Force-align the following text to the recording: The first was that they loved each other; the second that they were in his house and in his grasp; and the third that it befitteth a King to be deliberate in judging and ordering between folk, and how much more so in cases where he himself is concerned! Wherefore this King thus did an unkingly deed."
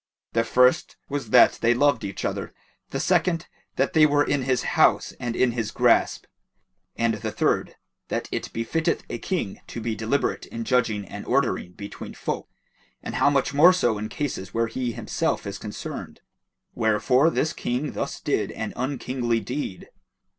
The 0.33 0.43
first 0.43 0.95
was 1.09 1.29
that 1.29 1.59
they 1.61 1.75
loved 1.75 2.03
each 2.03 2.25
other; 2.25 2.55
the 2.89 2.99
second 2.99 3.45
that 3.75 3.93
they 3.93 4.07
were 4.07 4.23
in 4.23 4.41
his 4.45 4.63
house 4.73 5.13
and 5.19 5.35
in 5.35 5.51
his 5.51 5.69
grasp; 5.69 6.25
and 6.95 7.13
the 7.17 7.31
third 7.31 7.75
that 8.07 8.27
it 8.31 8.51
befitteth 8.51 9.03
a 9.11 9.19
King 9.19 9.61
to 9.67 9.79
be 9.79 9.93
deliberate 9.93 10.47
in 10.47 10.63
judging 10.63 11.05
and 11.05 11.23
ordering 11.27 11.73
between 11.73 12.15
folk, 12.15 12.49
and 13.03 13.13
how 13.17 13.29
much 13.29 13.53
more 13.53 13.73
so 13.73 13.99
in 13.99 14.09
cases 14.09 14.55
where 14.55 14.65
he 14.65 14.91
himself 14.93 15.45
is 15.45 15.59
concerned! 15.59 16.21
Wherefore 16.73 17.29
this 17.29 17.53
King 17.53 17.91
thus 17.91 18.19
did 18.19 18.51
an 18.53 18.73
unkingly 18.75 19.39
deed." 19.39 19.91